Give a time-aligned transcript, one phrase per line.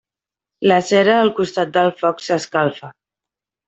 [0.71, 2.95] La cera al costat del foc s'escalfa.